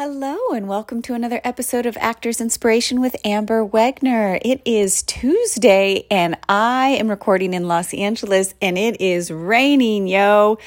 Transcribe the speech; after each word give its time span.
Hello, 0.00 0.52
and 0.52 0.68
welcome 0.68 1.02
to 1.02 1.14
another 1.14 1.40
episode 1.42 1.84
of 1.84 1.96
Actors 2.00 2.40
Inspiration 2.40 3.00
with 3.00 3.16
Amber 3.24 3.66
Wegner. 3.66 4.38
It 4.44 4.62
is 4.64 5.02
Tuesday, 5.02 6.06
and 6.08 6.36
I 6.48 6.90
am 6.90 7.08
recording 7.08 7.52
in 7.52 7.66
Los 7.66 7.92
Angeles, 7.92 8.54
and 8.62 8.78
it 8.78 9.00
is 9.00 9.32
raining, 9.32 10.06
yo. 10.06 10.58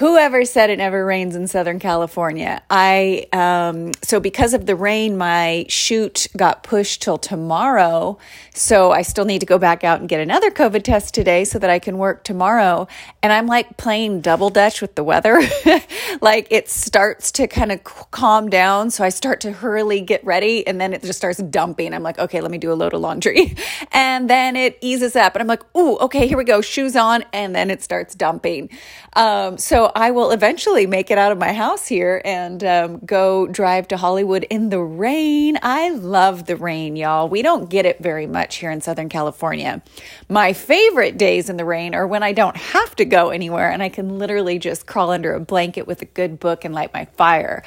Whoever 0.00 0.46
said 0.46 0.70
it 0.70 0.78
never 0.78 1.04
rains 1.04 1.36
in 1.36 1.46
Southern 1.46 1.78
California? 1.78 2.62
I 2.70 3.26
um, 3.34 3.92
so 4.02 4.18
because 4.18 4.54
of 4.54 4.64
the 4.64 4.74
rain, 4.74 5.18
my 5.18 5.66
shoot 5.68 6.26
got 6.34 6.62
pushed 6.62 7.02
till 7.02 7.18
tomorrow. 7.18 8.16
So 8.54 8.92
I 8.92 9.02
still 9.02 9.26
need 9.26 9.40
to 9.40 9.46
go 9.46 9.58
back 9.58 9.84
out 9.84 10.00
and 10.00 10.08
get 10.08 10.18
another 10.18 10.50
COVID 10.50 10.84
test 10.84 11.12
today 11.12 11.44
so 11.44 11.58
that 11.58 11.68
I 11.68 11.78
can 11.78 11.98
work 11.98 12.24
tomorrow. 12.24 12.88
And 13.22 13.30
I'm 13.30 13.46
like 13.46 13.76
playing 13.76 14.22
double 14.22 14.48
dutch 14.48 14.80
with 14.80 14.94
the 14.94 15.04
weather. 15.04 15.42
like 16.22 16.46
it 16.50 16.70
starts 16.70 17.30
to 17.32 17.46
kind 17.46 17.70
of 17.70 17.84
calm 17.84 18.48
down, 18.48 18.90
so 18.90 19.04
I 19.04 19.10
start 19.10 19.42
to 19.42 19.52
hurriedly 19.52 20.00
get 20.00 20.24
ready, 20.24 20.66
and 20.66 20.80
then 20.80 20.94
it 20.94 21.02
just 21.02 21.18
starts 21.18 21.42
dumping. 21.42 21.92
I'm 21.92 22.02
like, 22.02 22.18
okay, 22.18 22.40
let 22.40 22.50
me 22.50 22.56
do 22.56 22.72
a 22.72 22.74
load 22.74 22.94
of 22.94 23.02
laundry, 23.02 23.54
and 23.92 24.30
then 24.30 24.56
it 24.56 24.78
eases 24.80 25.14
up, 25.14 25.34
and 25.34 25.42
I'm 25.42 25.46
like, 25.46 25.62
ooh, 25.76 25.98
okay, 25.98 26.26
here 26.26 26.38
we 26.38 26.44
go, 26.44 26.62
shoes 26.62 26.96
on, 26.96 27.22
and 27.34 27.54
then 27.54 27.70
it 27.70 27.82
starts 27.82 28.14
dumping. 28.14 28.70
Um, 29.12 29.58
so 29.58 29.89
I 29.94 30.10
will 30.10 30.30
eventually 30.30 30.86
make 30.86 31.10
it 31.10 31.18
out 31.18 31.32
of 31.32 31.38
my 31.38 31.52
house 31.52 31.86
here 31.86 32.20
and 32.24 32.62
um, 32.64 32.98
go 32.98 33.46
drive 33.46 33.88
to 33.88 33.96
Hollywood 33.96 34.44
in 34.44 34.68
the 34.70 34.80
rain. 34.80 35.58
I 35.62 35.90
love 35.90 36.46
the 36.46 36.56
rain, 36.56 36.96
y'all. 36.96 37.28
We 37.28 37.42
don't 37.42 37.68
get 37.68 37.86
it 37.86 37.98
very 38.00 38.26
much 38.26 38.56
here 38.56 38.70
in 38.70 38.80
Southern 38.80 39.08
California. 39.08 39.82
My 40.28 40.52
favorite 40.52 41.18
days 41.18 41.50
in 41.50 41.56
the 41.56 41.64
rain 41.64 41.94
are 41.94 42.06
when 42.06 42.22
I 42.22 42.32
don't 42.32 42.56
have 42.56 42.96
to 42.96 43.04
go 43.04 43.30
anywhere 43.30 43.70
and 43.70 43.82
I 43.82 43.88
can 43.88 44.18
literally 44.18 44.58
just 44.58 44.86
crawl 44.86 45.10
under 45.10 45.34
a 45.34 45.40
blanket 45.40 45.86
with 45.86 46.02
a 46.02 46.06
good 46.06 46.40
book 46.40 46.64
and 46.64 46.74
light 46.74 46.92
my 46.92 47.06
fire. 47.16 47.62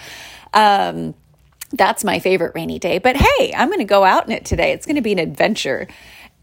Um, 0.53 1.15
that's 1.71 2.03
my 2.03 2.19
favorite 2.19 2.53
rainy 2.55 2.79
day. 2.79 2.99
But 2.99 3.17
hey, 3.17 3.53
I'm 3.55 3.67
going 3.67 3.79
to 3.79 3.85
go 3.85 4.03
out 4.03 4.25
in 4.25 4.31
it 4.31 4.45
today. 4.45 4.71
It's 4.71 4.85
going 4.85 4.95
to 4.95 5.01
be 5.01 5.11
an 5.11 5.19
adventure. 5.19 5.87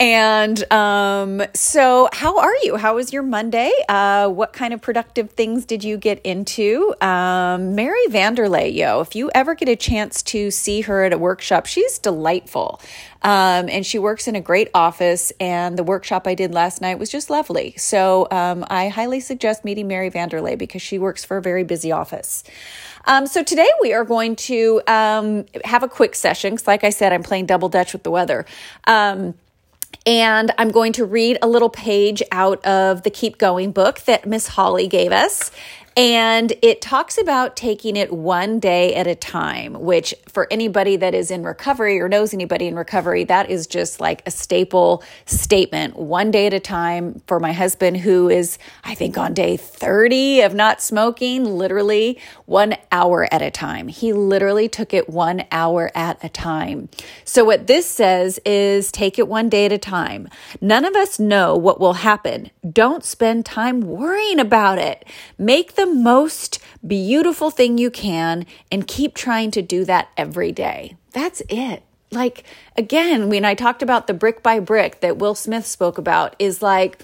And 0.01 0.73
um, 0.73 1.43
so, 1.53 2.09
how 2.15 2.39
are 2.39 2.55
you? 2.62 2.77
How 2.77 2.95
was 2.95 3.12
your 3.12 3.23
Monday? 3.23 3.70
Uh, 3.87 4.31
what 4.31 4.55
kind 4.55 4.73
of 4.73 4.81
productive 4.81 5.33
things 5.33 5.67
did 5.67 5.84
you 5.84 5.98
get 5.98 6.23
into? 6.23 6.95
Um, 7.03 7.75
Mary 7.75 8.06
Vanderlei, 8.09 8.75
yo, 8.75 9.03
if 9.03 9.15
you 9.15 9.31
ever 9.34 9.55
get 9.55 9.69
a 9.69 9.77
chance 9.77 10.23
to 10.23 10.51
see 10.51 10.81
her 10.81 11.05
at 11.05 11.12
a 11.12 11.19
workshop, 11.19 11.67
she's 11.67 11.98
delightful. 11.98 12.81
Um, 13.23 13.69
and 13.69 13.84
she 13.84 13.98
works 13.98 14.27
in 14.27 14.34
a 14.34 14.41
great 14.41 14.71
office. 14.73 15.34
And 15.39 15.78
the 15.78 15.84
workshop 15.84 16.27
I 16.27 16.34
did 16.34 16.55
last 16.55 16.81
night 16.81 16.98
was 16.98 17.11
just 17.11 17.28
lovely. 17.28 17.75
So, 17.77 18.27
um, 18.31 18.65
I 18.71 18.89
highly 18.89 19.21
suggest 19.21 19.67
meeting 19.67 19.87
Mary 19.87 20.11
Vanderlei 20.11 20.56
because 20.56 20.81
she 20.81 20.98
works 20.98 21.27
for 21.27 21.37
a 21.37 21.43
very 21.43 21.62
busy 21.62 21.93
office. 21.93 22.43
Um, 23.05 23.27
so 23.27 23.43
today 23.43 23.69
we 23.83 23.93
are 23.93 24.05
going 24.05 24.37
to 24.37 24.81
um, 24.87 25.45
have 25.67 25.83
a 25.83 25.89
quick 25.89 26.15
session 26.15 26.55
because, 26.55 26.67
like 26.67 26.84
I 26.84 26.91
said, 26.91 27.12
I'm 27.12 27.23
playing 27.23 27.45
double 27.45 27.69
dutch 27.69 27.93
with 27.93 28.03
the 28.03 28.11
weather. 28.11 28.47
Um, 28.87 29.34
and 30.06 30.50
I'm 30.56 30.70
going 30.70 30.92
to 30.94 31.05
read 31.05 31.38
a 31.42 31.48
little 31.48 31.69
page 31.69 32.22
out 32.33 32.64
of 32.64 33.02
the 33.02 33.10
Keep 33.10 33.38
Going 33.38 33.72
book 33.72 34.00
that 34.00 34.27
Miss 34.27 34.48
Holly 34.48 34.88
gave 34.88 35.12
us. 35.12 35.50
And 35.96 36.52
it 36.62 36.80
talks 36.80 37.19
about 37.19 37.56
taking 37.56 37.96
it 37.96 38.12
one 38.12 38.60
day 38.60 38.94
at 38.94 39.06
a 39.06 39.14
time, 39.14 39.74
which 39.74 40.14
for 40.28 40.47
anybody 40.50 40.97
that 40.97 41.14
is 41.14 41.30
in 41.30 41.42
recovery 41.42 42.00
or 42.00 42.08
knows 42.08 42.32
anybody 42.32 42.66
in 42.66 42.77
recovery, 42.77 43.24
that 43.24 43.50
is 43.50 43.66
just 43.66 44.00
like 44.00 44.22
a 44.24 44.30
staple 44.30 45.02
statement. 45.27 45.97
One 45.97 46.30
day 46.30 46.47
at 46.47 46.55
a 46.55 46.60
time 46.60 47.20
for 47.27 47.41
my 47.41 47.52
husband, 47.52 47.98
who 47.98 48.28
is, 48.28 48.56
I 48.84 48.94
think, 48.94 49.19
on 49.19 49.34
day 49.34 49.56
30 49.56 50.42
of 50.42 50.55
not 50.55 50.80
smoking, 50.80 51.44
literally 51.44 52.19
one 52.47 52.77
hour 52.92 53.27
at 53.32 53.42
a 53.42 53.50
time. 53.50 53.88
He 53.88 54.12
literally 54.12 54.69
took 54.69 54.94
it 54.94 55.08
one 55.08 55.44
hour 55.50 55.91
at 55.94 56.22
a 56.25 56.28
time. 56.28 56.88
So, 57.25 57.44
what 57.44 57.66
this 57.66 57.86
says 57.86 58.38
is 58.47 58.92
take 58.92 59.19
it 59.19 59.27
one 59.27 59.48
day 59.48 59.66
at 59.66 59.72
a 59.72 59.78
time. 59.78 60.28
None 60.60 60.84
of 60.84 60.94
us 60.94 61.19
know 61.19 61.56
what 61.56 61.81
will 61.81 61.94
happen. 61.94 62.50
Don't 62.70 63.04
spend 63.04 63.44
time 63.44 63.81
worrying 63.81 64.38
about 64.38 64.78
it. 64.78 65.04
Make 65.36 65.75
the 65.75 65.79
most 65.86 66.58
beautiful 66.86 67.50
thing 67.50 67.78
you 67.78 67.91
can 67.91 68.46
and 68.70 68.86
keep 68.86 69.14
trying 69.14 69.50
to 69.52 69.62
do 69.62 69.84
that 69.84 70.08
every 70.16 70.52
day. 70.52 70.96
That's 71.12 71.42
it. 71.48 71.82
Like, 72.10 72.44
again, 72.76 73.28
when 73.28 73.44
I 73.44 73.54
talked 73.54 73.82
about 73.82 74.06
the 74.06 74.14
brick 74.14 74.42
by 74.42 74.58
brick 74.58 75.00
that 75.00 75.18
Will 75.18 75.34
Smith 75.34 75.66
spoke 75.66 75.96
about, 75.96 76.34
is 76.38 76.60
like, 76.60 77.02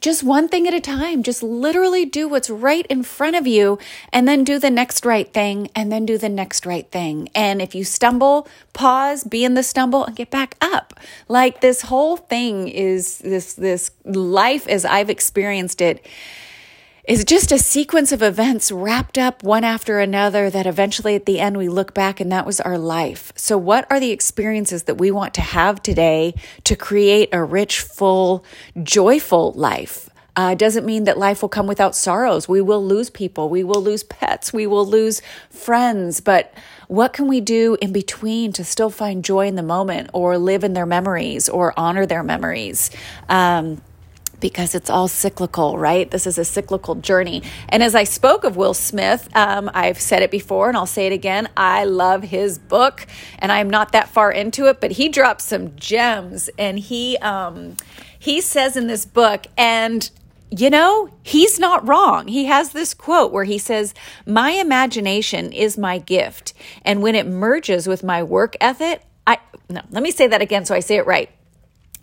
just 0.00 0.22
one 0.22 0.48
thing 0.48 0.68
at 0.68 0.74
a 0.74 0.80
time. 0.80 1.22
Just 1.22 1.42
literally 1.42 2.04
do 2.04 2.28
what's 2.28 2.48
right 2.48 2.86
in 2.86 3.02
front 3.02 3.36
of 3.36 3.46
you 3.46 3.78
and 4.12 4.28
then 4.28 4.44
do 4.44 4.58
the 4.58 4.70
next 4.70 5.04
right 5.04 5.32
thing 5.32 5.68
and 5.74 5.90
then 5.90 6.06
do 6.06 6.16
the 6.16 6.28
next 6.28 6.64
right 6.66 6.88
thing. 6.90 7.28
And 7.34 7.60
if 7.60 7.74
you 7.74 7.84
stumble, 7.84 8.46
pause, 8.72 9.24
be 9.24 9.44
in 9.44 9.54
the 9.54 9.62
stumble 9.62 10.04
and 10.04 10.14
get 10.14 10.30
back 10.30 10.54
up. 10.60 10.94
Like 11.26 11.60
this 11.60 11.82
whole 11.82 12.16
thing 12.16 12.68
is 12.68 13.18
this 13.18 13.54
this 13.54 13.90
life 14.04 14.68
as 14.68 14.84
I've 14.84 15.10
experienced 15.10 15.80
it 15.80 16.04
is 17.08 17.24
just 17.24 17.50
a 17.50 17.58
sequence 17.58 18.12
of 18.12 18.22
events 18.22 18.70
wrapped 18.70 19.16
up 19.16 19.42
one 19.42 19.64
after 19.64 19.98
another 19.98 20.50
that 20.50 20.66
eventually 20.66 21.14
at 21.14 21.24
the 21.24 21.40
end 21.40 21.56
we 21.56 21.66
look 21.66 21.94
back 21.94 22.20
and 22.20 22.30
that 22.30 22.44
was 22.44 22.60
our 22.60 22.76
life. 22.76 23.32
So, 23.34 23.56
what 23.56 23.90
are 23.90 23.98
the 23.98 24.10
experiences 24.10 24.82
that 24.82 24.96
we 24.96 25.10
want 25.10 25.32
to 25.34 25.40
have 25.40 25.82
today 25.82 26.34
to 26.64 26.76
create 26.76 27.30
a 27.32 27.42
rich, 27.42 27.80
full, 27.80 28.44
joyful 28.82 29.52
life? 29.52 30.10
Uh, 30.36 30.54
doesn't 30.54 30.84
mean 30.84 31.04
that 31.04 31.18
life 31.18 31.40
will 31.40 31.48
come 31.48 31.66
without 31.66 31.96
sorrows. 31.96 32.46
We 32.46 32.60
will 32.60 32.84
lose 32.84 33.08
people, 33.08 33.48
we 33.48 33.64
will 33.64 33.82
lose 33.82 34.02
pets, 34.02 34.52
we 34.52 34.66
will 34.66 34.86
lose 34.86 35.22
friends, 35.48 36.20
but 36.20 36.52
what 36.88 37.14
can 37.14 37.26
we 37.26 37.40
do 37.40 37.78
in 37.80 37.90
between 37.90 38.52
to 38.52 38.64
still 38.64 38.90
find 38.90 39.24
joy 39.24 39.46
in 39.46 39.56
the 39.56 39.62
moment 39.62 40.10
or 40.12 40.36
live 40.36 40.62
in 40.62 40.74
their 40.74 40.86
memories 40.86 41.48
or 41.48 41.72
honor 41.78 42.04
their 42.04 42.22
memories? 42.22 42.90
Um, 43.30 43.80
because 44.40 44.74
it's 44.74 44.90
all 44.90 45.08
cyclical, 45.08 45.78
right? 45.78 46.10
This 46.10 46.26
is 46.26 46.38
a 46.38 46.44
cyclical 46.44 46.94
journey. 46.96 47.42
And 47.68 47.82
as 47.82 47.94
I 47.94 48.04
spoke 48.04 48.44
of 48.44 48.56
Will 48.56 48.74
Smith, 48.74 49.28
um, 49.34 49.70
I've 49.74 50.00
said 50.00 50.22
it 50.22 50.30
before 50.30 50.68
and 50.68 50.76
I'll 50.76 50.86
say 50.86 51.06
it 51.06 51.12
again. 51.12 51.48
I 51.56 51.84
love 51.84 52.24
his 52.24 52.58
book 52.58 53.06
and 53.38 53.50
I'm 53.50 53.68
not 53.70 53.92
that 53.92 54.08
far 54.08 54.30
into 54.30 54.66
it, 54.66 54.80
but 54.80 54.92
he 54.92 55.08
drops 55.08 55.44
some 55.44 55.74
gems 55.76 56.48
and 56.58 56.78
he, 56.78 57.16
um, 57.18 57.76
he 58.18 58.40
says 58.40 58.76
in 58.76 58.86
this 58.86 59.04
book, 59.04 59.46
and 59.56 60.10
you 60.50 60.70
know, 60.70 61.10
he's 61.22 61.58
not 61.58 61.86
wrong. 61.86 62.28
He 62.28 62.46
has 62.46 62.70
this 62.70 62.94
quote 62.94 63.32
where 63.32 63.44
he 63.44 63.58
says, 63.58 63.92
My 64.26 64.52
imagination 64.52 65.52
is 65.52 65.76
my 65.76 65.98
gift. 65.98 66.54
And 66.82 67.02
when 67.02 67.14
it 67.14 67.26
merges 67.26 67.86
with 67.86 68.02
my 68.02 68.22
work 68.22 68.56
ethic, 68.60 69.02
I, 69.26 69.38
no, 69.68 69.82
let 69.90 70.02
me 70.02 70.10
say 70.10 70.26
that 70.26 70.40
again 70.40 70.64
so 70.64 70.74
I 70.74 70.80
say 70.80 70.96
it 70.96 71.06
right. 71.06 71.30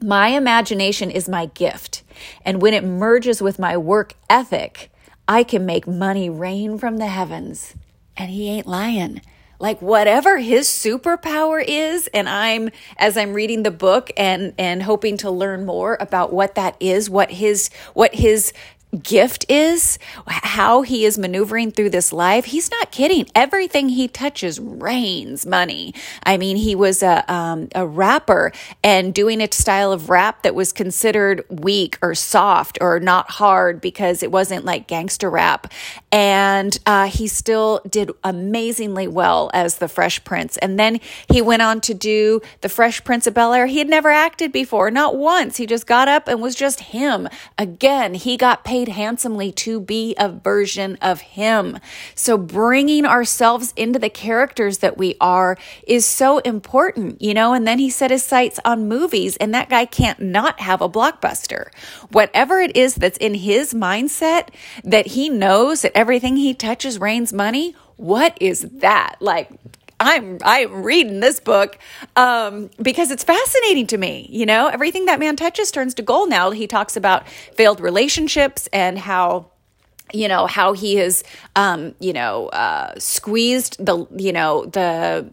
My 0.02 0.30
imagination 0.30 1.10
is 1.10 1.28
my 1.28 1.48
gift. 1.48 2.04
And 2.44 2.62
when 2.62 2.74
it 2.74 2.84
merges 2.84 3.42
with 3.42 3.60
my 3.60 3.78
work 3.78 4.14
ethic, 4.30 4.92
I 5.28 5.44
can 5.44 5.66
make 5.66 5.88
money 5.88 6.30
rain 6.30 6.78
from 6.78 6.98
the 6.98 7.08
heavens. 7.08 7.76
And 8.18 8.30
he 8.30 8.50
ain't 8.50 8.68
lying. 8.68 9.22
Like 9.58 9.82
whatever 9.82 10.38
his 10.38 10.68
superpower 10.68 11.64
is, 11.66 12.08
and 12.14 12.28
I'm 12.28 12.72
as 12.98 13.16
I'm 13.16 13.34
reading 13.34 13.64
the 13.64 13.72
book 13.72 14.12
and 14.18 14.54
and 14.58 14.84
hoping 14.84 15.16
to 15.18 15.32
learn 15.32 15.66
more 15.66 15.98
about 16.02 16.34
what 16.34 16.56
that 16.56 16.76
is, 16.82 17.10
what 17.10 17.32
his 17.32 17.70
what 17.94 18.14
his 18.14 18.52
gift 18.96 19.46
is, 19.50 20.00
how 20.28 20.82
he 20.82 21.06
is 21.06 21.18
maneuvering 21.18 21.72
through 21.72 21.90
this 21.90 22.12
life, 22.14 22.46
he's 22.46 22.72
not 22.72 22.92
kidding. 22.92 23.28
Everything 23.36 23.90
he 23.90 24.08
touches 24.08 24.60
rains 24.60 25.46
money. 25.46 25.94
I 26.24 26.38
mean, 26.38 26.58
he 26.58 26.76
was 26.76 27.04
a, 27.04 27.32
um, 27.32 27.68
a 27.76 27.86
rapper 27.86 28.52
and 28.84 29.14
doing 29.14 29.42
a 29.42 29.52
style 29.52 29.92
of 29.92 30.10
rap 30.10 30.44
that 30.44 30.56
was 30.56 30.72
considered 30.72 31.44
weak 31.50 31.98
or 32.02 32.16
soft 32.16 32.78
or 32.82 33.00
not 33.00 33.32
hard 33.32 33.82
because 33.82 34.24
it 34.24 34.32
wasn't 34.32 34.66
like 34.66 34.88
gangster 34.88 35.30
rap. 35.30 35.72
And 36.12 36.78
uh, 36.86 37.08
he 37.08 37.28
still 37.28 37.82
did 37.90 38.12
amazingly 38.24 39.08
well 39.08 39.52
as 39.54 39.78
the 39.78 39.88
Fresh 39.88 40.24
Prince. 40.24 40.58
And 40.58 40.80
then 40.80 41.00
he 41.30 41.42
went 41.42 41.62
on 41.62 41.82
to 41.82 41.94
do 41.94 42.42
the 42.62 42.70
Fresh 42.70 43.04
Prince 43.04 43.28
of 43.28 43.34
Bel 43.34 43.54
Air. 43.54 43.68
He 43.68 43.80
had 43.80 43.90
never 43.90 44.10
acted 44.10 44.52
before, 44.52 44.90
not 44.92 45.16
once. 45.16 45.58
He 45.58 45.66
just 45.66 45.88
got 45.88 46.08
up 46.08 46.28
and 46.28 46.42
was 46.42 46.56
just 46.56 46.80
him. 46.80 47.28
Again, 47.58 48.14
he 48.14 48.38
got 48.38 48.64
paid 48.64 48.85
paid 48.86 48.94
handsomely 48.94 49.52
to 49.52 49.80
be 49.80 50.16
a 50.18 50.30
version 50.30 50.98
of 51.02 51.22
him. 51.22 51.80
So 52.14 52.38
bringing 52.38 53.06
ourselves 53.06 53.74
into 53.76 54.00
the 54.00 54.10
characters 54.10 54.80
that 54.80 54.98
we 54.98 55.16
are 55.20 55.58
is 55.88 56.06
so 56.06 56.40
important, 56.40 57.22
you 57.22 57.34
know? 57.34 57.54
And 57.54 57.68
then 57.68 57.80
he 57.80 57.90
set 57.90 58.12
his 58.12 58.24
sights 58.24 58.60
on 58.64 58.88
movies, 58.88 59.38
and 59.38 59.54
that 59.54 59.70
guy 59.70 59.86
can't 59.86 60.20
not 60.20 60.60
have 60.60 60.82
a 60.82 60.90
blockbuster. 60.90 61.70
Whatever 62.12 62.60
it 62.60 62.76
is 62.76 62.96
that's 62.96 63.18
in 63.18 63.36
his 63.36 63.74
mindset 63.74 64.50
that 64.84 65.08
he 65.08 65.30
knows 65.30 65.82
that 65.82 65.98
everything 65.98 66.38
he 66.38 66.54
touches 66.54 67.00
rains 67.00 67.34
money, 67.34 67.76
what 67.98 68.38
is 68.42 68.62
that? 68.62 69.16
Like, 69.20 69.50
I'm 70.00 70.40
I'm 70.44 70.84
reading 70.84 71.20
this 71.20 71.40
book 71.40 71.78
um, 72.16 72.70
because 72.82 73.12
it's 73.12 73.24
fascinating 73.24 73.88
to 73.88 73.98
me. 73.98 74.28
You 74.30 74.46
know, 74.46 74.68
everything 74.68 75.06
that 75.06 75.20
man 75.20 75.36
touches 75.36 75.72
turns 75.72 75.94
to 75.96 76.02
gold. 76.02 76.30
Now 76.30 76.52
he 76.52 76.68
talks 76.68 76.98
about 76.98 77.28
failed 77.30 77.80
relationships 77.80 78.68
and 78.74 78.98
how 79.00 79.52
you 80.14 80.28
know 80.28 80.46
how 80.46 80.74
he 80.74 80.98
has 80.98 81.24
um 81.56 81.96
you 82.00 82.14
know 82.14 82.48
uh 82.50 82.94
squeezed 83.00 83.84
the 83.84 84.06
you 84.16 84.32
know 84.32 84.66
the 84.66 85.28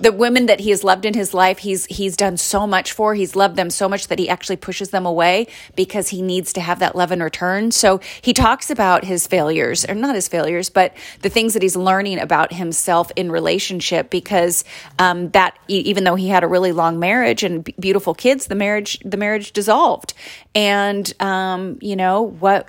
the 0.00 0.12
women 0.12 0.46
that 0.46 0.60
he 0.60 0.70
has 0.70 0.84
loved 0.84 1.04
in 1.04 1.14
his 1.14 1.34
life 1.34 1.58
he's 1.58 1.86
he's 1.86 2.16
done 2.16 2.36
so 2.36 2.66
much 2.66 2.92
for. 2.92 3.14
He's 3.14 3.36
loved 3.36 3.56
them 3.56 3.70
so 3.70 3.88
much 3.88 4.08
that 4.08 4.18
he 4.18 4.28
actually 4.28 4.56
pushes 4.56 4.90
them 4.90 5.06
away 5.06 5.46
because 5.76 6.08
he 6.08 6.22
needs 6.22 6.52
to 6.54 6.60
have 6.60 6.78
that 6.80 6.96
love 6.96 7.12
in 7.12 7.22
return. 7.22 7.70
So 7.70 8.00
he 8.20 8.32
talks 8.32 8.70
about 8.70 9.04
his 9.04 9.26
failures 9.26 9.84
or 9.88 9.94
not 9.94 10.14
his 10.14 10.28
failures 10.28 10.70
but 10.70 10.94
the 11.22 11.28
things 11.28 11.54
that 11.54 11.62
he's 11.62 11.76
learning 11.76 12.18
about 12.18 12.52
himself 12.52 13.10
in 13.16 13.30
relationship 13.30 14.10
because 14.10 14.64
um, 14.98 15.30
that 15.30 15.58
even 15.68 16.04
though 16.04 16.14
he 16.14 16.28
had 16.28 16.44
a 16.44 16.48
really 16.48 16.72
long 16.72 16.98
marriage 16.98 17.42
and 17.42 17.64
beautiful 17.78 18.14
kids 18.14 18.46
the 18.46 18.54
marriage 18.54 18.98
the 19.04 19.16
marriage 19.16 19.52
dissolved. 19.52 20.14
And 20.54 21.12
um, 21.20 21.78
you 21.80 21.96
know 21.96 22.22
what 22.22 22.68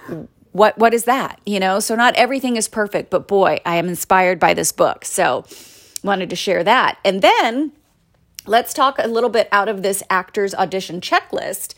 what 0.51 0.77
what 0.77 0.94
is 0.94 1.05
that? 1.05 1.39
You 1.45 1.59
know 1.59 1.79
so 1.79 1.95
not 1.95 2.15
everything 2.15 2.55
is 2.55 2.67
perfect 2.67 3.09
but 3.09 3.27
boy 3.27 3.59
i 3.65 3.75
am 3.75 3.88
inspired 3.88 4.39
by 4.39 4.53
this 4.53 4.71
book. 4.71 5.05
So 5.05 5.45
wanted 6.04 6.30
to 6.30 6.36
share 6.36 6.63
that. 6.63 6.98
And 7.04 7.22
then 7.22 7.72
let's 8.46 8.74
talk 8.74 8.98
a 9.00 9.07
little 9.07 9.30
bit 9.30 9.48
out 9.51 9.69
of 9.69 9.84
this 9.84 10.04
actor's 10.10 10.56
audition 10.56 11.01
checklist 11.01 11.74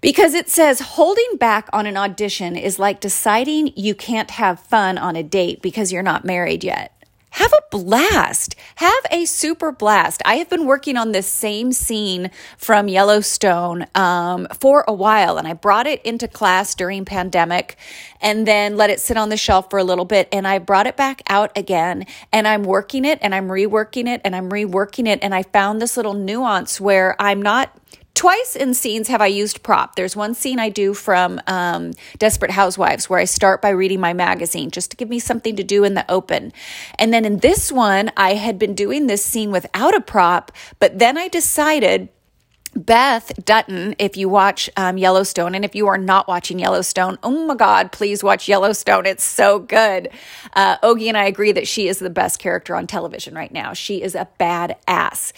because 0.00 0.34
it 0.34 0.50
says 0.50 0.80
holding 0.80 1.36
back 1.38 1.68
on 1.72 1.86
an 1.86 1.96
audition 1.96 2.56
is 2.56 2.78
like 2.78 3.00
deciding 3.00 3.72
you 3.74 3.94
can't 3.94 4.32
have 4.32 4.60
fun 4.60 4.98
on 4.98 5.16
a 5.16 5.22
date 5.22 5.62
because 5.62 5.92
you're 5.92 6.02
not 6.02 6.24
married 6.24 6.62
yet 6.62 7.03
have 7.34 7.52
a 7.52 7.76
blast. 7.76 8.54
Have 8.76 9.04
a 9.10 9.24
super 9.24 9.72
blast. 9.72 10.22
I 10.24 10.36
have 10.36 10.48
been 10.48 10.66
working 10.66 10.96
on 10.96 11.10
this 11.10 11.26
same 11.26 11.72
scene 11.72 12.30
from 12.56 12.86
Yellowstone 12.86 13.86
um, 13.96 14.46
for 14.60 14.84
a 14.86 14.92
while, 14.92 15.36
and 15.36 15.48
I 15.48 15.54
brought 15.54 15.88
it 15.88 16.00
into 16.02 16.28
class 16.28 16.76
during 16.76 17.04
pandemic, 17.04 17.76
and 18.20 18.46
then 18.46 18.76
let 18.76 18.90
it 18.90 19.00
sit 19.00 19.16
on 19.16 19.30
the 19.30 19.36
shelf 19.36 19.68
for 19.68 19.80
a 19.80 19.84
little 19.84 20.04
bit, 20.04 20.28
and 20.30 20.46
I 20.46 20.60
brought 20.60 20.86
it 20.86 20.96
back 20.96 21.22
out 21.28 21.50
again, 21.58 22.06
and 22.32 22.46
I'm 22.46 22.62
working 22.62 23.04
it, 23.04 23.18
and 23.20 23.34
I'm 23.34 23.48
reworking 23.48 24.06
it, 24.06 24.20
and 24.24 24.36
I'm 24.36 24.48
reworking 24.48 25.08
it, 25.08 25.18
and 25.20 25.34
I 25.34 25.42
found 25.42 25.82
this 25.82 25.96
little 25.96 26.14
nuance 26.14 26.80
where 26.80 27.20
I'm 27.20 27.42
not 27.42 27.76
Twice 28.14 28.54
in 28.54 28.74
scenes 28.74 29.08
have 29.08 29.20
I 29.20 29.26
used 29.26 29.64
prop. 29.64 29.96
There's 29.96 30.14
one 30.14 30.34
scene 30.34 30.60
I 30.60 30.68
do 30.68 30.94
from 30.94 31.40
um, 31.48 31.92
Desperate 32.18 32.52
Housewives 32.52 33.10
where 33.10 33.18
I 33.18 33.24
start 33.24 33.60
by 33.60 33.70
reading 33.70 33.98
my 33.98 34.12
magazine 34.12 34.70
just 34.70 34.92
to 34.92 34.96
give 34.96 35.08
me 35.08 35.18
something 35.18 35.56
to 35.56 35.64
do 35.64 35.82
in 35.82 35.94
the 35.94 36.08
open. 36.08 36.52
And 36.96 37.12
then 37.12 37.24
in 37.24 37.38
this 37.38 37.72
one, 37.72 38.12
I 38.16 38.34
had 38.34 38.56
been 38.56 38.74
doing 38.74 39.08
this 39.08 39.24
scene 39.24 39.50
without 39.50 39.96
a 39.96 40.00
prop, 40.00 40.52
but 40.78 41.00
then 41.00 41.18
I 41.18 41.26
decided 41.26 42.08
Beth 42.76 43.32
Dutton, 43.44 43.94
if 43.98 44.16
you 44.16 44.28
watch 44.28 44.68
um, 44.76 44.98
Yellowstone, 44.98 45.54
and 45.54 45.64
if 45.64 45.74
you 45.74 45.86
are 45.86 45.98
not 45.98 46.26
watching 46.26 46.58
Yellowstone, 46.58 47.18
oh 47.22 47.46
my 47.46 47.54
God, 47.54 47.92
please 47.92 48.22
watch 48.22 48.48
Yellowstone. 48.48 49.06
It's 49.06 49.24
so 49.24 49.58
good. 49.58 50.10
Uh, 50.54 50.78
Ogie 50.78 51.08
and 51.08 51.16
I 51.16 51.26
agree 51.26 51.52
that 51.52 51.68
she 51.68 51.88
is 51.88 51.98
the 51.98 52.10
best 52.10 52.38
character 52.38 52.74
on 52.74 52.86
television 52.86 53.34
right 53.34 53.52
now. 53.52 53.72
She 53.72 54.02
is 54.02 54.14
a 54.14 54.28
bad 54.38 54.76
ass. 54.88 55.32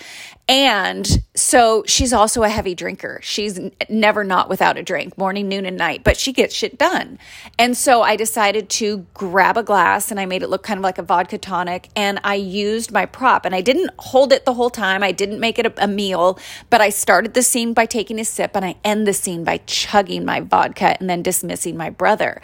And 0.49 1.25
so 1.35 1.83
she's 1.89 2.13
also 2.13 2.45
a 2.45 2.49
heavy 2.49 2.77
drinker. 2.77 3.19
She's 3.21 3.59
never 3.89 4.23
not 4.23 4.49
without 4.49 4.79
a 4.79 4.83
drink, 4.83 5.19
morning, 5.19 5.49
noon, 5.49 5.67
and 5.67 5.77
night, 5.77 6.05
but 6.05 6.17
she 6.17 6.33
gets 6.33 6.55
shit 6.55 6.79
done. 6.79 7.19
And 7.59 7.77
so 7.77 8.03
I 8.03 8.15
decided 8.15 8.69
to 8.71 9.07
grab 9.13 9.57
a 9.57 9.65
glass 9.65 10.13
and 10.13 10.21
I 10.21 10.27
made 10.27 10.45
it 10.45 10.49
look 10.49 10.63
kind 10.63 10.79
of 10.79 10.85
like 10.85 10.99
a 10.99 11.03
vodka 11.03 11.39
tonic. 11.39 11.89
And 11.97 12.21
I 12.23 12.37
used 12.37 12.93
my 12.93 13.07
prop 13.07 13.45
and 13.45 13.57
I 13.57 13.61
didn't 13.61 13.91
hold 13.99 14.33
it 14.33 14.45
the 14.45 14.55
whole 14.55 14.71
time. 14.71 15.03
I 15.03 15.11
didn't 15.11 15.41
make 15.41 15.59
it 15.59 15.67
a, 15.67 15.85
a 15.85 15.89
meal, 15.89 16.39
but 16.71 16.81
I 16.81 16.91
started 17.27 17.35
the 17.35 17.43
scene 17.43 17.75
by 17.75 17.87
taking 17.87 18.21
a 18.21 18.25
sip 18.25 18.53
and 18.55 18.65
I 18.65 18.77
end 18.85 19.05
the 19.05 19.13
scene 19.13 19.43
by 19.43 19.59
chugging 19.67 20.25
my 20.25 20.39
vodka 20.39 20.97
and 21.01 21.11
then 21.11 21.23
dismissing 21.23 21.77
my 21.77 21.91
brother. 21.91 22.41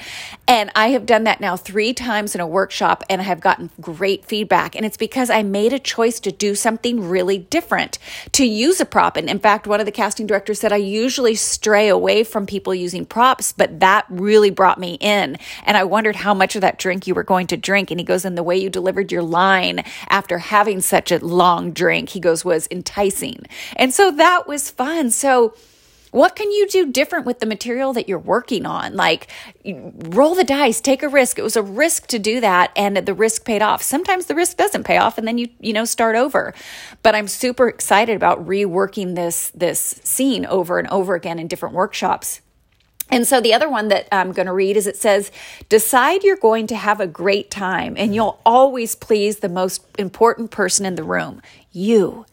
And 0.48 0.72
I 0.74 0.88
have 0.88 1.06
done 1.06 1.22
that 1.22 1.40
now 1.40 1.56
three 1.56 1.94
times 1.94 2.34
in 2.34 2.40
a 2.40 2.46
workshop 2.48 3.04
and 3.08 3.20
I 3.20 3.24
have 3.24 3.40
gotten 3.40 3.70
great 3.80 4.24
feedback. 4.24 4.74
And 4.74 4.84
it's 4.84 4.96
because 4.96 5.30
I 5.30 5.44
made 5.44 5.72
a 5.72 5.78
choice 5.78 6.18
to 6.20 6.32
do 6.32 6.56
something 6.56 7.08
really 7.08 7.38
different 7.38 8.00
to 8.32 8.44
use 8.44 8.80
a 8.80 8.84
prop. 8.84 9.16
And 9.16 9.30
in 9.30 9.38
fact, 9.38 9.68
one 9.68 9.78
of 9.78 9.86
the 9.86 9.92
casting 9.92 10.26
directors 10.26 10.58
said, 10.58 10.72
I 10.72 10.78
usually 10.78 11.36
stray 11.36 11.86
away 11.86 12.24
from 12.24 12.44
people 12.44 12.74
using 12.74 13.06
props, 13.06 13.52
but 13.52 13.78
that 13.78 14.04
really 14.08 14.50
brought 14.50 14.80
me 14.80 14.94
in. 15.00 15.38
And 15.64 15.76
I 15.76 15.84
wondered 15.84 16.16
how 16.16 16.34
much 16.34 16.56
of 16.56 16.62
that 16.62 16.78
drink 16.78 17.06
you 17.06 17.14
were 17.14 17.22
going 17.22 17.46
to 17.48 17.56
drink. 17.56 17.92
And 17.92 18.00
he 18.00 18.04
goes, 18.04 18.24
and 18.24 18.36
the 18.36 18.42
way 18.42 18.56
you 18.56 18.68
delivered 18.68 19.12
your 19.12 19.22
line 19.22 19.84
after 20.08 20.38
having 20.38 20.80
such 20.80 21.12
a 21.12 21.24
long 21.24 21.70
drink, 21.70 22.08
he 22.08 22.18
goes, 22.18 22.44
was 22.44 22.66
enticing. 22.72 23.44
And 23.76 23.94
so 23.94 24.10
that 24.10 24.48
was 24.48 24.71
fun. 24.72 25.10
So, 25.10 25.54
what 26.12 26.36
can 26.36 26.50
you 26.50 26.68
do 26.68 26.92
different 26.92 27.24
with 27.24 27.40
the 27.40 27.46
material 27.46 27.94
that 27.94 28.06
you're 28.06 28.18
working 28.18 28.66
on? 28.66 28.94
Like, 28.94 29.28
roll 29.64 30.34
the 30.34 30.44
dice, 30.44 30.78
take 30.78 31.02
a 31.02 31.08
risk. 31.08 31.38
It 31.38 31.42
was 31.42 31.56
a 31.56 31.62
risk 31.62 32.06
to 32.08 32.18
do 32.18 32.38
that, 32.40 32.70
and 32.76 32.98
the 32.98 33.14
risk 33.14 33.46
paid 33.46 33.62
off. 33.62 33.82
Sometimes 33.82 34.26
the 34.26 34.34
risk 34.34 34.58
doesn't 34.58 34.84
pay 34.84 34.98
off, 34.98 35.16
and 35.16 35.26
then 35.26 35.38
you 35.38 35.48
you 35.58 35.72
know 35.72 35.86
start 35.86 36.14
over. 36.14 36.52
But 37.02 37.14
I'm 37.14 37.28
super 37.28 37.66
excited 37.66 38.14
about 38.14 38.46
reworking 38.46 39.14
this 39.14 39.50
this 39.54 39.80
scene 40.04 40.44
over 40.44 40.78
and 40.78 40.86
over 40.88 41.14
again 41.14 41.38
in 41.38 41.48
different 41.48 41.74
workshops. 41.74 42.42
And 43.12 43.26
so 43.26 43.40
the 43.42 43.52
other 43.52 43.68
one 43.68 43.88
that 43.88 44.08
I'm 44.10 44.32
going 44.32 44.46
to 44.46 44.54
read 44.54 44.76
is 44.76 44.86
it 44.86 44.96
says, 44.96 45.30
decide 45.68 46.24
you're 46.24 46.36
going 46.36 46.66
to 46.68 46.76
have 46.76 46.98
a 46.98 47.06
great 47.06 47.50
time 47.50 47.94
and 47.98 48.14
you'll 48.14 48.40
always 48.46 48.94
please 48.94 49.40
the 49.40 49.50
most 49.50 49.84
important 49.98 50.50
person 50.50 50.86
in 50.86 50.94
the 50.94 51.04
room, 51.04 51.42
you. 51.72 52.24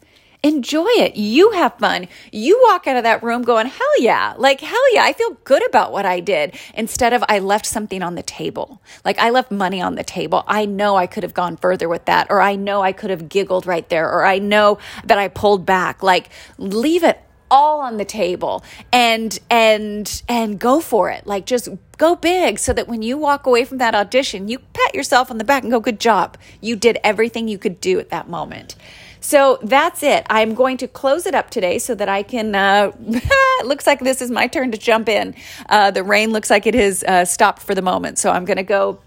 Enjoy 0.42 0.88
it. 0.88 1.16
You 1.16 1.50
have 1.50 1.74
fun. 1.74 2.08
You 2.32 2.58
walk 2.64 2.86
out 2.86 2.96
of 2.96 3.02
that 3.02 3.22
room 3.22 3.42
going, 3.42 3.66
hell 3.66 4.00
yeah. 4.00 4.34
Like, 4.38 4.60
hell 4.60 4.94
yeah. 4.94 5.04
I 5.04 5.12
feel 5.12 5.36
good 5.44 5.66
about 5.66 5.92
what 5.92 6.06
I 6.06 6.20
did 6.20 6.58
instead 6.74 7.12
of 7.12 7.22
I 7.28 7.40
left 7.40 7.66
something 7.66 8.02
on 8.02 8.14
the 8.14 8.22
table. 8.22 8.80
Like, 9.04 9.18
I 9.18 9.28
left 9.28 9.50
money 9.50 9.82
on 9.82 9.96
the 9.96 10.04
table. 10.04 10.42
I 10.46 10.64
know 10.64 10.96
I 10.96 11.06
could 11.06 11.24
have 11.24 11.34
gone 11.34 11.58
further 11.58 11.90
with 11.90 12.06
that, 12.06 12.28
or 12.30 12.40
I 12.40 12.56
know 12.56 12.80
I 12.80 12.92
could 12.92 13.10
have 13.10 13.28
giggled 13.28 13.66
right 13.66 13.86
there, 13.90 14.10
or 14.10 14.24
I 14.24 14.38
know 14.38 14.78
that 15.04 15.18
I 15.18 15.28
pulled 15.28 15.66
back. 15.66 16.02
Like, 16.02 16.30
leave 16.56 17.04
it 17.04 17.20
all 17.50 17.80
on 17.80 17.96
the 17.96 18.04
table 18.04 18.62
and 18.92 19.38
and 19.50 20.22
and 20.28 20.58
go 20.58 20.80
for 20.80 21.10
it 21.10 21.26
like 21.26 21.46
just 21.46 21.68
go 21.98 22.14
big 22.14 22.58
so 22.60 22.72
that 22.72 22.86
when 22.86 23.02
you 23.02 23.18
walk 23.18 23.44
away 23.44 23.64
from 23.64 23.78
that 23.78 23.92
audition 23.92 24.46
you 24.46 24.60
pat 24.72 24.94
yourself 24.94 25.30
on 25.30 25.38
the 25.38 25.44
back 25.44 25.64
and 25.64 25.72
go 25.72 25.80
good 25.80 25.98
job 25.98 26.38
you 26.60 26.76
did 26.76 26.96
everything 27.02 27.48
you 27.48 27.58
could 27.58 27.80
do 27.80 27.98
at 27.98 28.10
that 28.10 28.28
moment 28.28 28.76
so 29.20 29.58
that's 29.62 30.02
it. 30.02 30.26
I'm 30.30 30.54
going 30.54 30.76
to 30.78 30.88
close 30.88 31.26
it 31.26 31.34
up 31.34 31.50
today 31.50 31.78
so 31.78 31.94
that 31.94 32.08
I 32.08 32.22
can. 32.22 32.54
Uh, 32.54 32.92
looks 33.64 33.86
like 33.86 34.00
this 34.00 34.22
is 34.22 34.30
my 34.30 34.46
turn 34.46 34.72
to 34.72 34.78
jump 34.78 35.08
in. 35.08 35.34
Uh, 35.68 35.90
the 35.90 36.02
rain 36.02 36.32
looks 36.32 36.50
like 36.50 36.66
it 36.66 36.74
has 36.74 37.02
uh, 37.04 37.24
stopped 37.24 37.62
for 37.62 37.74
the 37.74 37.82
moment. 37.82 38.18
So 38.18 38.30
I'm 38.30 38.44
going 38.44 38.56
to 38.56 38.62
go 38.62 39.00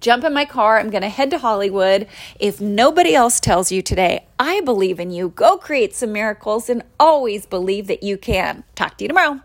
jump 0.00 0.24
in 0.24 0.34
my 0.34 0.44
car. 0.44 0.78
I'm 0.78 0.90
going 0.90 1.02
to 1.02 1.08
head 1.08 1.30
to 1.30 1.38
Hollywood. 1.38 2.08
If 2.38 2.60
nobody 2.60 3.14
else 3.14 3.40
tells 3.40 3.70
you 3.70 3.82
today, 3.82 4.26
I 4.38 4.60
believe 4.62 4.98
in 4.98 5.10
you. 5.10 5.30
Go 5.30 5.56
create 5.56 5.94
some 5.94 6.12
miracles 6.12 6.68
and 6.68 6.82
always 6.98 7.46
believe 7.46 7.86
that 7.86 8.02
you 8.02 8.18
can. 8.18 8.64
Talk 8.74 8.98
to 8.98 9.04
you 9.04 9.08
tomorrow. 9.08 9.40